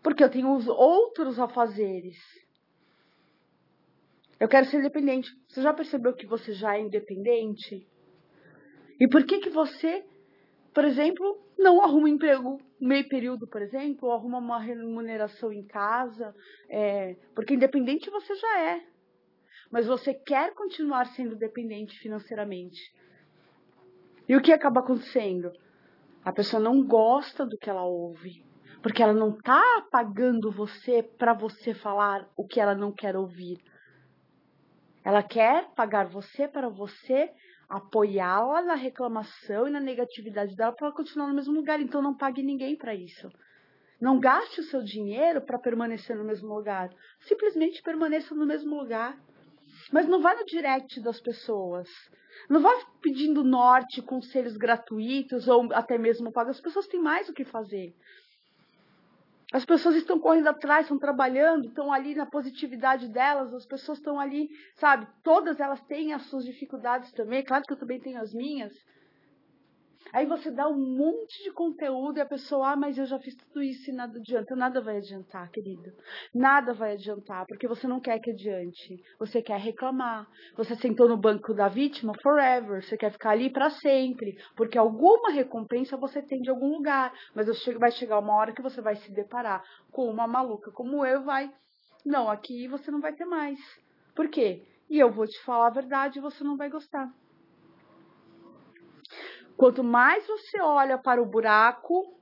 porque 0.02 0.22
eu 0.22 0.30
tenho 0.30 0.54
os 0.54 0.66
outros 0.68 1.38
afazeres. 1.38 2.18
Eu 4.38 4.48
quero 4.48 4.66
ser 4.66 4.78
independente. 4.78 5.30
Você 5.48 5.62
já 5.62 5.74
percebeu 5.74 6.14
que 6.14 6.26
você 6.26 6.52
já 6.52 6.76
é 6.76 6.80
independente? 6.80 7.86
E 9.00 9.08
por 9.08 9.24
que 9.24 9.38
que 9.38 9.50
você, 9.50 10.04
por 10.72 10.84
exemplo, 10.84 11.40
não 11.58 11.82
arruma 11.82 12.04
um 12.04 12.08
emprego 12.08 12.60
meio 12.80 13.08
período, 13.08 13.46
por 13.48 13.60
exemplo, 13.60 14.08
ou 14.08 14.14
arruma 14.14 14.38
uma 14.38 14.60
remuneração 14.60 15.52
em 15.52 15.66
casa? 15.66 16.34
É, 16.68 17.16
porque 17.34 17.54
independente 17.54 18.10
você 18.10 18.34
já 18.36 18.60
é. 18.60 18.86
Mas 19.70 19.86
você 19.86 20.14
quer 20.14 20.54
continuar 20.54 21.06
sendo 21.06 21.34
dependente 21.34 21.98
financeiramente. 21.98 22.80
E 24.28 24.36
o 24.36 24.40
que 24.40 24.52
acaba 24.52 24.80
acontecendo? 24.80 25.52
A 26.24 26.32
pessoa 26.32 26.62
não 26.62 26.86
gosta 26.86 27.44
do 27.44 27.58
que 27.58 27.68
ela 27.68 27.84
ouve. 27.84 28.47
Porque 28.88 29.02
ela 29.02 29.12
não 29.12 29.36
está 29.36 29.62
pagando 29.90 30.50
você 30.50 31.02
para 31.02 31.34
você 31.34 31.74
falar 31.74 32.26
o 32.34 32.46
que 32.46 32.58
ela 32.58 32.74
não 32.74 32.90
quer 32.90 33.14
ouvir. 33.14 33.58
Ela 35.04 35.22
quer 35.22 35.68
pagar 35.74 36.06
você 36.06 36.48
para 36.48 36.70
você 36.70 37.30
apoiá-la 37.68 38.62
na 38.62 38.74
reclamação 38.74 39.68
e 39.68 39.70
na 39.70 39.78
negatividade 39.78 40.56
dela 40.56 40.72
para 40.72 40.86
ela 40.86 40.96
continuar 40.96 41.28
no 41.28 41.34
mesmo 41.34 41.52
lugar. 41.52 41.78
Então 41.82 42.00
não 42.00 42.16
pague 42.16 42.42
ninguém 42.42 42.78
para 42.78 42.94
isso. 42.94 43.30
Não 44.00 44.18
gaste 44.18 44.60
o 44.60 44.64
seu 44.64 44.82
dinheiro 44.82 45.42
para 45.42 45.58
permanecer 45.58 46.16
no 46.16 46.24
mesmo 46.24 46.48
lugar. 46.54 46.88
Simplesmente 47.20 47.82
permaneça 47.82 48.34
no 48.34 48.46
mesmo 48.46 48.74
lugar. 48.74 49.18
Mas 49.92 50.08
não 50.08 50.22
vá 50.22 50.34
no 50.34 50.46
direct 50.46 50.98
das 51.02 51.20
pessoas. 51.20 51.90
Não 52.48 52.62
vá 52.62 52.72
pedindo 53.02 53.44
norte, 53.44 54.00
conselhos 54.00 54.56
gratuitos 54.56 55.46
ou 55.46 55.70
até 55.74 55.98
mesmo 55.98 56.32
paga. 56.32 56.52
As 56.52 56.60
pessoas 56.60 56.88
têm 56.88 57.02
mais 57.02 57.28
o 57.28 57.34
que 57.34 57.44
fazer. 57.44 57.94
As 59.50 59.64
pessoas 59.64 59.96
estão 59.96 60.18
correndo 60.18 60.48
atrás, 60.48 60.84
estão 60.84 60.98
trabalhando, 60.98 61.68
estão 61.68 61.90
ali 61.90 62.14
na 62.14 62.26
positividade 62.26 63.08
delas, 63.08 63.54
as 63.54 63.64
pessoas 63.64 63.96
estão 63.98 64.20
ali, 64.20 64.50
sabe? 64.74 65.06
Todas 65.22 65.58
elas 65.58 65.80
têm 65.82 66.12
as 66.12 66.22
suas 66.26 66.44
dificuldades 66.44 67.10
também, 67.12 67.42
claro 67.42 67.64
que 67.66 67.72
eu 67.72 67.78
também 67.78 67.98
tenho 67.98 68.20
as 68.20 68.34
minhas. 68.34 68.74
Aí 70.12 70.26
você 70.26 70.50
dá 70.50 70.68
um 70.68 70.96
monte 70.96 71.42
de 71.44 71.50
conteúdo 71.52 72.18
e 72.18 72.20
a 72.20 72.26
pessoa, 72.26 72.72
ah, 72.72 72.76
mas 72.76 72.96
eu 72.96 73.06
já 73.06 73.18
fiz 73.18 73.34
tudo 73.36 73.62
isso 73.62 73.90
e 73.90 73.94
nada 73.94 74.18
adianta. 74.18 74.56
Nada 74.56 74.80
vai 74.80 74.96
adiantar, 74.98 75.50
querido. 75.50 75.92
Nada 76.34 76.72
vai 76.72 76.92
adiantar, 76.92 77.44
porque 77.46 77.68
você 77.68 77.86
não 77.86 78.00
quer 78.00 78.18
que 78.18 78.30
adiante. 78.30 78.96
Você 79.18 79.42
quer 79.42 79.58
reclamar. 79.58 80.26
Você 80.56 80.74
sentou 80.76 81.08
no 81.08 81.16
banco 81.16 81.54
da 81.54 81.68
vítima 81.68 82.12
forever. 82.22 82.82
Você 82.82 82.96
quer 82.96 83.12
ficar 83.12 83.30
ali 83.30 83.50
para 83.50 83.70
sempre, 83.70 84.36
porque 84.56 84.78
alguma 84.78 85.30
recompensa 85.30 85.96
você 85.96 86.22
tem 86.22 86.40
de 86.40 86.50
algum 86.50 86.72
lugar. 86.76 87.12
Mas 87.34 87.46
vai 87.78 87.90
chegar 87.90 88.18
uma 88.18 88.34
hora 88.34 88.52
que 88.52 88.62
você 88.62 88.80
vai 88.80 88.96
se 88.96 89.12
deparar 89.12 89.62
com 89.92 90.08
uma 90.08 90.26
maluca 90.26 90.70
como 90.72 91.04
eu, 91.04 91.22
vai. 91.24 91.50
Não, 92.04 92.30
aqui 92.30 92.66
você 92.68 92.90
não 92.90 93.00
vai 93.00 93.12
ter 93.12 93.24
mais. 93.24 93.58
Por 94.14 94.28
quê? 94.28 94.62
E 94.88 94.98
eu 94.98 95.12
vou 95.12 95.26
te 95.26 95.38
falar 95.44 95.66
a 95.66 95.70
verdade 95.70 96.18
e 96.18 96.22
você 96.22 96.42
não 96.42 96.56
vai 96.56 96.70
gostar. 96.70 97.12
Quanto 99.58 99.82
mais 99.82 100.24
você 100.24 100.60
olha 100.60 100.96
para 100.96 101.20
o 101.20 101.26
buraco, 101.26 102.16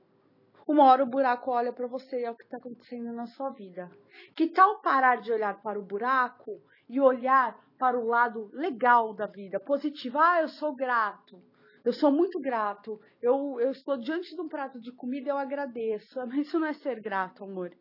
uma 0.67 0.85
hora 0.85 1.03
o 1.03 1.05
buraco 1.05 1.51
olha 1.51 1.71
para 1.71 1.85
você 1.85 2.21
e 2.21 2.23
é 2.23 2.31
o 2.31 2.35
que 2.35 2.43
está 2.43 2.57
acontecendo 2.57 3.13
na 3.13 3.27
sua 3.27 3.51
vida. 3.51 3.91
Que 4.35 4.47
tal 4.47 4.81
parar 4.81 5.21
de 5.21 5.31
olhar 5.31 5.61
para 5.61 5.79
o 5.79 5.85
buraco 5.85 6.59
e 6.89 6.99
olhar 6.99 7.55
para 7.77 7.95
o 7.95 8.07
lado 8.07 8.49
legal 8.53 9.13
da 9.13 9.27
vida, 9.27 9.59
positivo? 9.59 10.17
Ah, 10.17 10.41
eu 10.41 10.47
sou 10.47 10.75
grato. 10.75 11.39
Eu 11.85 11.93
sou 11.93 12.11
muito 12.11 12.39
grato. 12.39 12.99
Eu, 13.21 13.59
eu 13.59 13.69
estou 13.69 13.97
diante 13.97 14.33
de 14.33 14.41
um 14.41 14.49
prato 14.49 14.81
de 14.81 14.91
comida, 14.91 15.29
eu 15.29 15.37
agradeço. 15.37 16.17
Mas 16.25 16.47
isso 16.47 16.57
não 16.57 16.65
é 16.65 16.73
ser 16.73 16.99
grato, 16.99 17.43
amor. 17.43 17.71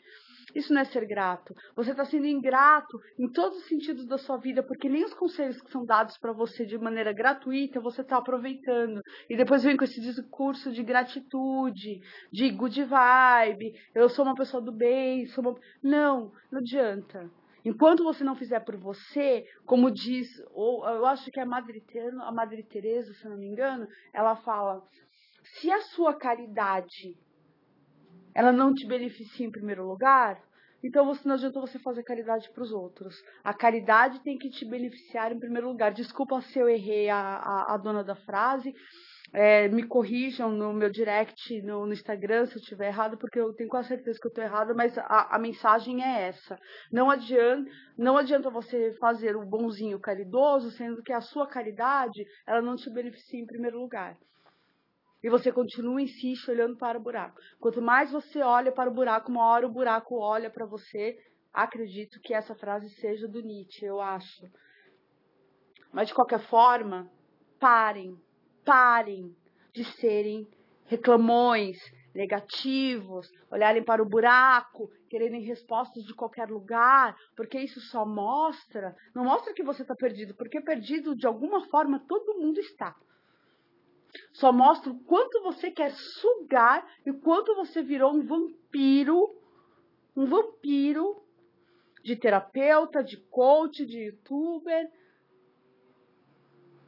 Isso 0.57 0.73
não 0.73 0.81
é 0.81 0.85
ser 0.87 1.07
grato. 1.07 1.55
Você 1.75 1.91
está 1.91 2.07
sendo 2.07 2.27
ingrato 2.27 2.99
em 3.19 3.31
todos 3.31 3.59
os 3.59 3.69
sentidos 3.69 4.07
da 4.07 4.17
sua 4.17 4.39
vida, 4.39 4.63
porque 4.63 4.89
nem 4.89 5.05
os 5.05 5.13
conselhos 5.13 5.61
que 5.61 5.71
são 5.71 5.85
dados 5.85 6.17
para 6.17 6.33
você 6.33 6.65
de 6.65 6.79
maneira 6.79 7.13
gratuita 7.13 7.79
você 7.79 8.01
está 8.01 8.17
aproveitando. 8.17 9.03
E 9.29 9.37
depois 9.37 9.63
vem 9.63 9.77
com 9.77 9.85
esse 9.85 10.01
discurso 10.01 10.73
de 10.73 10.83
gratitude, 10.83 12.01
de 12.33 12.51
good 12.53 12.85
vibe, 12.85 13.75
eu 13.95 14.09
sou 14.09 14.25
uma 14.25 14.35
pessoa 14.35 14.63
do 14.63 14.73
bem, 14.73 15.27
sou 15.27 15.45
uma... 15.45 15.61
Não, 15.83 16.33
não 16.51 16.61
adianta. 16.61 17.31
Enquanto 17.63 18.03
você 18.03 18.25
não 18.25 18.35
fizer 18.35 18.61
por 18.61 18.79
você, 18.79 19.45
como 19.67 19.91
diz, 19.91 20.27
ou 20.53 20.89
eu 20.89 21.05
acho 21.05 21.31
que 21.31 21.39
é 21.39 21.43
a 21.43 21.47
Madre, 21.47 21.85
a 22.23 22.33
Madre 22.33 22.63
Teresa, 22.63 23.13
se 23.13 23.29
não 23.29 23.37
me 23.37 23.47
engano, 23.47 23.87
ela 24.15 24.37
fala: 24.37 24.83
se 25.43 25.71
a 25.71 25.83
sua 25.83 26.15
caridade 26.15 27.15
ela 28.37 28.53
não 28.53 28.75
te 28.75 28.87
beneficia 28.87 29.47
em 29.47 29.51
primeiro 29.51 29.89
lugar, 29.89 30.46
então 30.87 31.05
você 31.05 31.26
não 31.26 31.35
adianta 31.35 31.61
você 31.61 31.78
fazer 31.78 32.02
caridade 32.05 32.49
para 32.50 32.62
os 32.62 32.73
outros. 32.73 33.21
A 33.43 33.52
caridade 33.52 34.21
tem 34.23 34.38
que 34.38 34.49
te 34.49 34.64
beneficiar 34.64 35.33
em 35.33 35.38
primeiro 35.38 35.69
lugar. 35.69 35.93
Desculpa 35.93 36.40
se 36.40 36.59
eu 36.59 36.69
errei 36.69 37.09
a, 37.09 37.19
a, 37.19 37.75
a 37.75 37.76
dona 37.76 38.05
da 38.05 38.14
frase. 38.14 38.73
É, 39.33 39.66
me 39.66 39.83
corrijam 39.83 40.52
no 40.52 40.73
meu 40.73 40.88
direct 40.88 41.61
no, 41.62 41.85
no, 41.85 41.93
Instagram 41.93 42.47
se 42.47 42.55
eu 42.55 42.61
estiver 42.61 42.87
errado, 42.87 43.19
porque 43.19 43.40
eu 43.40 43.52
tenho 43.55 43.69
quase 43.69 43.88
certeza 43.88 44.19
que 44.21 44.26
eu 44.26 44.31
estou 44.31 44.45
errada, 44.45 44.73
mas 44.73 44.97
a, 44.97 45.35
a, 45.35 45.38
mensagem 45.38 46.02
é 46.02 46.28
essa. 46.28 46.57
Não 46.93 47.11
adianta, 47.11 47.69
não 47.99 48.16
adianta 48.16 48.49
você 48.49 48.93
fazer 49.00 49.37
o 49.37 49.45
bonzinho 49.45 49.99
caridoso, 49.99 50.71
sendo 50.71 51.02
que 51.02 51.12
a 51.12 51.21
sua 51.21 51.49
caridade 51.49 52.25
ela 52.47 52.62
não 52.62 52.76
te 52.76 52.88
beneficia 52.88 53.40
em 53.40 53.47
primeiro 53.47 53.81
lugar. 53.81 54.16
E 55.26 55.28
você 55.28 55.50
continua, 55.50 56.00
insiste, 56.00 56.49
olhando 56.52 56.76
para 56.76 56.97
o 56.97 57.02
buraco. 57.02 57.40
Quanto 57.59 57.83
mais 57.83 58.12
você 58.12 58.40
olha 58.42 58.71
para 58.71 58.88
o 58.88 58.95
buraco, 58.95 59.28
uma 59.28 59.45
hora 59.45 59.66
o 59.66 59.73
buraco 59.73 60.21
olha 60.21 60.49
para 60.49 60.64
você. 60.64 61.18
Acredito 61.52 62.21
que 62.21 62.33
essa 62.33 62.54
frase 62.54 62.88
seja 62.90 63.26
do 63.26 63.42
Nietzsche, 63.42 63.85
eu 63.85 64.00
acho. 64.00 64.47
Mas 65.92 66.06
de 66.06 66.14
qualquer 66.14 66.38
forma, 66.38 67.11
parem, 67.59 68.16
parem 68.64 69.35
de 69.73 69.83
serem 69.99 70.49
reclamões, 70.85 71.76
negativos, 72.14 73.28
olharem 73.50 73.83
para 73.83 74.00
o 74.00 74.09
buraco, 74.09 74.88
quererem 75.11 75.42
respostas 75.42 76.04
de 76.04 76.14
qualquer 76.14 76.49
lugar, 76.49 77.16
porque 77.35 77.59
isso 77.59 77.80
só 77.80 78.06
mostra, 78.06 78.95
não 79.12 79.25
mostra 79.25 79.52
que 79.52 79.64
você 79.64 79.83
está 79.83 79.97
perdido, 79.97 80.37
porque 80.37 80.61
perdido 80.61 81.16
de 81.16 81.26
alguma 81.26 81.66
forma 81.68 81.99
todo 82.06 82.38
mundo 82.38 82.61
está. 82.61 82.95
Só 84.33 84.53
mostra 84.53 84.91
o 84.91 84.99
quanto 85.05 85.43
você 85.43 85.71
quer 85.71 85.93
sugar 85.93 86.87
e 87.05 87.11
o 87.11 87.21
quanto 87.21 87.55
você 87.55 87.83
virou 87.83 88.15
um 88.15 88.25
vampiro, 88.25 89.35
um 90.17 90.27
vampiro 90.27 91.23
de 92.03 92.17
terapeuta, 92.17 93.03
de 93.03 93.17
coach, 93.29 93.85
de 93.85 94.05
youtuber. 94.07 94.91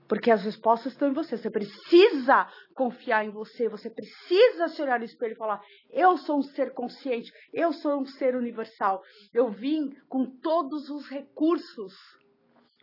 Porque 0.09 0.31
as 0.31 0.43
respostas 0.43 0.93
estão 0.93 1.09
em 1.09 1.13
você. 1.13 1.37
Você 1.37 1.51
precisa 1.51 2.49
confiar 2.75 3.27
em 3.27 3.31
você. 3.31 3.69
Você 3.69 3.91
precisa 3.91 4.69
se 4.69 4.81
olhar 4.81 4.99
no 4.99 5.05
espelho 5.05 5.33
e 5.33 5.37
falar: 5.37 5.61
Eu 5.91 6.17
sou 6.17 6.39
um 6.39 6.43
ser 6.43 6.73
consciente. 6.73 7.31
Eu 7.53 7.73
sou 7.73 8.01
um 8.01 8.07
ser 8.07 8.35
universal. 8.35 9.03
Eu 9.35 9.51
vim 9.51 9.91
com 10.09 10.25
todos 10.25 10.89
os 10.89 11.07
recursos 11.09 11.95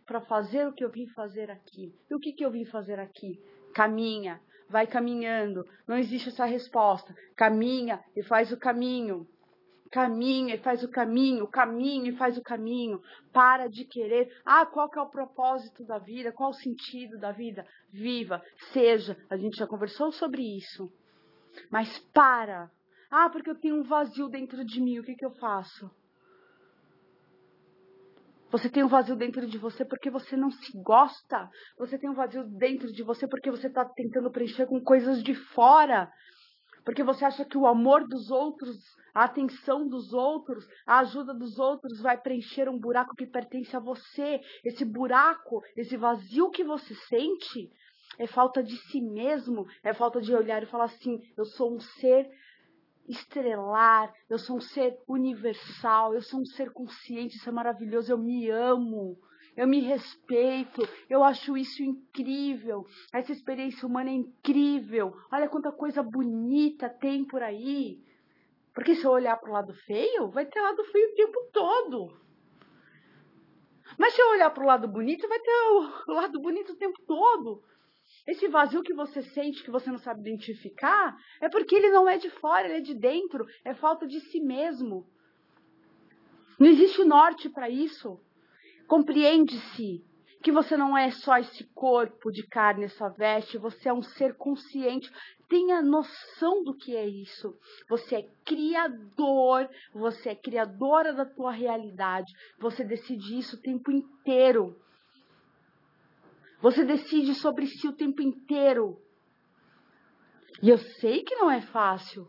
para 0.06 0.20
fazer 0.20 0.68
o 0.68 0.72
que 0.72 0.84
eu 0.84 0.90
vim 0.90 1.08
fazer 1.08 1.50
aqui. 1.50 1.92
E 2.08 2.14
o 2.14 2.20
que, 2.20 2.32
que 2.32 2.44
eu 2.44 2.50
vim 2.50 2.64
fazer 2.64 3.00
aqui? 3.00 3.42
Caminha, 3.76 4.40
vai 4.70 4.86
caminhando. 4.86 5.62
Não 5.86 5.98
existe 5.98 6.30
essa 6.30 6.46
resposta. 6.46 7.14
Caminha 7.36 8.02
e 8.16 8.22
faz 8.22 8.50
o 8.50 8.56
caminho. 8.56 9.26
Caminha 9.92 10.54
e 10.54 10.58
faz 10.58 10.82
o 10.82 10.88
caminho, 10.88 11.46
caminha 11.46 12.08
e 12.08 12.16
faz 12.16 12.38
o 12.38 12.42
caminho. 12.42 13.02
Para 13.34 13.68
de 13.68 13.84
querer. 13.84 14.34
Ah, 14.46 14.64
qual 14.64 14.88
que 14.88 14.98
é 14.98 15.02
o 15.02 15.10
propósito 15.10 15.84
da 15.84 15.98
vida? 15.98 16.32
Qual 16.32 16.50
o 16.50 16.54
sentido 16.54 17.18
da 17.18 17.32
vida? 17.32 17.66
Viva, 17.92 18.42
seja. 18.72 19.14
A 19.28 19.36
gente 19.36 19.58
já 19.58 19.66
conversou 19.66 20.10
sobre 20.10 20.40
isso. 20.56 20.90
Mas 21.70 21.98
para. 22.14 22.70
Ah, 23.10 23.28
porque 23.28 23.50
eu 23.50 23.60
tenho 23.60 23.76
um 23.76 23.82
vazio 23.82 24.30
dentro 24.30 24.64
de 24.64 24.80
mim. 24.80 25.00
O 25.00 25.04
que, 25.04 25.14
que 25.14 25.26
eu 25.26 25.32
faço? 25.32 25.90
Você 28.56 28.70
tem 28.70 28.82
um 28.82 28.88
vazio 28.88 29.14
dentro 29.14 29.46
de 29.46 29.58
você 29.58 29.84
porque 29.84 30.08
você 30.08 30.34
não 30.34 30.50
se 30.50 30.72
gosta. 30.82 31.46
Você 31.78 31.98
tem 31.98 32.08
um 32.08 32.14
vazio 32.14 32.42
dentro 32.56 32.90
de 32.90 33.02
você 33.02 33.28
porque 33.28 33.50
você 33.50 33.66
está 33.66 33.84
tentando 33.84 34.30
preencher 34.30 34.64
com 34.64 34.80
coisas 34.80 35.22
de 35.22 35.34
fora. 35.34 36.10
Porque 36.82 37.02
você 37.02 37.26
acha 37.26 37.44
que 37.44 37.58
o 37.58 37.66
amor 37.66 38.08
dos 38.08 38.30
outros, 38.30 38.78
a 39.14 39.24
atenção 39.24 39.86
dos 39.86 40.14
outros, 40.14 40.66
a 40.86 41.00
ajuda 41.00 41.34
dos 41.34 41.58
outros 41.58 42.00
vai 42.00 42.18
preencher 42.18 42.66
um 42.66 42.78
buraco 42.78 43.14
que 43.14 43.26
pertence 43.26 43.76
a 43.76 43.80
você. 43.80 44.40
Esse 44.64 44.86
buraco, 44.86 45.62
esse 45.76 45.94
vazio 45.98 46.48
que 46.48 46.64
você 46.64 46.94
sente, 47.10 47.70
é 48.18 48.26
falta 48.26 48.62
de 48.62 48.74
si 48.88 49.02
mesmo, 49.02 49.66
é 49.84 49.92
falta 49.92 50.18
de 50.18 50.34
olhar 50.34 50.62
e 50.62 50.66
falar 50.66 50.84
assim: 50.84 51.20
eu 51.36 51.44
sou 51.44 51.76
um 51.76 51.80
ser 51.80 52.26
estrelar, 53.08 54.12
eu 54.28 54.38
sou 54.38 54.56
um 54.56 54.60
ser 54.60 54.98
universal, 55.08 56.14
eu 56.14 56.22
sou 56.22 56.40
um 56.40 56.44
ser 56.44 56.70
consciente, 56.72 57.36
isso 57.36 57.48
é 57.48 57.52
maravilhoso, 57.52 58.12
eu 58.12 58.18
me 58.18 58.50
amo, 58.50 59.18
eu 59.56 59.66
me 59.66 59.80
respeito, 59.80 60.82
eu 61.08 61.24
acho 61.24 61.56
isso 61.56 61.82
incrível, 61.82 62.86
essa 63.12 63.32
experiência 63.32 63.86
humana 63.86 64.10
é 64.10 64.14
incrível, 64.14 65.16
olha 65.32 65.48
quanta 65.48 65.72
coisa 65.72 66.02
bonita 66.02 66.88
tem 66.88 67.24
por 67.24 67.42
aí. 67.42 68.04
Porque 68.74 68.94
se 68.94 69.04
eu 69.04 69.10
olhar 69.10 69.38
para 69.38 69.48
o 69.48 69.52
lado 69.54 69.72
feio, 69.72 70.28
vai 70.28 70.44
ter 70.44 70.60
lado 70.60 70.84
feio 70.84 71.10
o 71.10 71.14
tempo 71.14 71.48
todo. 71.50 72.26
Mas 73.98 74.12
se 74.12 74.20
eu 74.20 74.28
olhar 74.30 74.50
para 74.50 74.62
o 74.62 74.66
lado 74.66 74.86
bonito, 74.86 75.26
vai 75.26 75.40
ter 75.40 75.50
o 76.08 76.12
lado 76.12 76.38
bonito 76.40 76.72
o 76.72 76.76
tempo 76.76 76.98
todo. 77.06 77.62
Esse 78.26 78.48
vazio 78.48 78.82
que 78.82 78.92
você 78.92 79.22
sente, 79.22 79.62
que 79.62 79.70
você 79.70 79.90
não 79.90 79.98
sabe 79.98 80.20
identificar, 80.20 81.16
é 81.40 81.48
porque 81.48 81.74
ele 81.76 81.90
não 81.90 82.08
é 82.08 82.18
de 82.18 82.28
fora, 82.28 82.66
ele 82.66 82.78
é 82.78 82.80
de 82.80 82.94
dentro, 82.94 83.46
é 83.64 83.72
falta 83.74 84.06
de 84.06 84.20
si 84.20 84.40
mesmo. 84.40 85.06
Não 86.58 86.66
existe 86.66 87.04
norte 87.04 87.48
para 87.48 87.70
isso. 87.70 88.18
Compreende-se 88.88 90.04
que 90.42 90.52
você 90.52 90.76
não 90.76 90.96
é 90.96 91.10
só 91.10 91.38
esse 91.38 91.64
corpo 91.74 92.30
de 92.30 92.46
carne, 92.46 92.84
essa 92.84 93.08
veste, 93.08 93.58
você 93.58 93.88
é 93.88 93.92
um 93.92 94.02
ser 94.02 94.36
consciente. 94.36 95.10
Tenha 95.48 95.82
noção 95.82 96.62
do 96.62 96.74
que 96.74 96.96
é 96.96 97.06
isso. 97.06 97.52
Você 97.88 98.16
é 98.16 98.28
criador, 98.44 99.68
você 99.92 100.30
é 100.30 100.34
criadora 100.34 101.12
da 101.12 101.24
tua 101.24 101.52
realidade. 101.52 102.32
Você 102.58 102.84
decide 102.84 103.38
isso 103.38 103.56
o 103.56 103.60
tempo 103.60 103.90
inteiro. 103.90 104.76
Você 106.60 106.84
decide 106.84 107.34
sobre 107.34 107.66
si 107.66 107.86
o 107.86 107.96
tempo 107.96 108.22
inteiro. 108.22 108.98
E 110.62 110.70
eu 110.70 110.78
sei 110.78 111.22
que 111.22 111.34
não 111.34 111.50
é 111.50 111.60
fácil. 111.60 112.26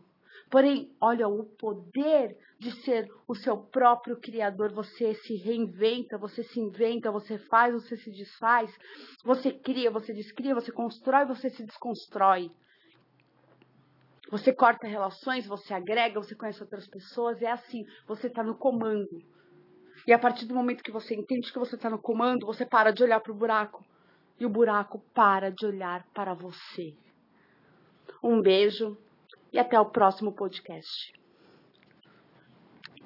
Porém, 0.50 0.94
olha 1.00 1.28
o 1.28 1.44
poder 1.44 2.36
de 2.58 2.70
ser 2.82 3.06
o 3.26 3.34
seu 3.34 3.56
próprio 3.56 4.18
criador. 4.18 4.72
Você 4.72 5.14
se 5.14 5.34
reinventa, 5.36 6.18
você 6.18 6.42
se 6.42 6.60
inventa, 6.60 7.10
você 7.10 7.38
faz, 7.38 7.74
você 7.74 7.96
se 7.96 8.10
desfaz. 8.10 8.70
Você 9.24 9.52
cria, 9.52 9.90
você 9.90 10.12
descria, 10.12 10.54
você 10.54 10.72
constrói, 10.72 11.26
você 11.26 11.50
se 11.50 11.64
desconstrói. 11.64 12.50
Você 14.30 14.52
corta 14.52 14.86
relações, 14.86 15.46
você 15.46 15.72
agrega, 15.72 16.20
você 16.20 16.34
conhece 16.34 16.62
outras 16.62 16.86
pessoas. 16.86 17.40
É 17.40 17.50
assim, 17.50 17.84
você 18.06 18.26
está 18.26 18.42
no 18.42 18.56
comando. 18.56 19.22
E 20.06 20.12
a 20.12 20.18
partir 20.18 20.46
do 20.46 20.54
momento 20.54 20.82
que 20.82 20.92
você 20.92 21.14
entende 21.14 21.52
que 21.52 21.58
você 21.58 21.76
está 21.76 21.88
no 21.88 22.00
comando, 22.00 22.46
você 22.46 22.64
para 22.64 22.90
de 22.90 23.02
olhar 23.02 23.20
para 23.20 23.32
o 23.32 23.36
buraco 23.36 23.84
e 24.38 24.46
o 24.46 24.48
buraco 24.48 25.00
para 25.14 25.50
de 25.50 25.66
olhar 25.66 26.06
para 26.14 26.34
você. 26.34 26.94
Um 28.22 28.40
beijo 28.40 28.96
e 29.52 29.58
até 29.58 29.78
o 29.78 29.86
próximo 29.86 30.32
podcast. 30.32 31.17